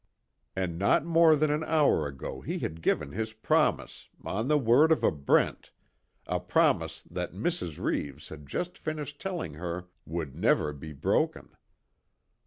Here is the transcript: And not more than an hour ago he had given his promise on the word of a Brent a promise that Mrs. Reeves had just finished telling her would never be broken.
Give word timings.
And 0.55 0.79
not 0.79 1.05
more 1.05 1.35
than 1.35 1.51
an 1.51 1.63
hour 1.63 2.07
ago 2.07 2.41
he 2.41 2.57
had 2.57 2.81
given 2.81 3.11
his 3.11 3.33
promise 3.33 4.09
on 4.25 4.47
the 4.47 4.57
word 4.57 4.91
of 4.91 5.03
a 5.03 5.11
Brent 5.11 5.69
a 6.25 6.39
promise 6.39 7.03
that 7.03 7.33
Mrs. 7.35 7.77
Reeves 7.77 8.29
had 8.29 8.47
just 8.47 8.79
finished 8.79 9.21
telling 9.21 9.53
her 9.53 9.89
would 10.07 10.35
never 10.35 10.73
be 10.73 10.91
broken. 10.91 11.55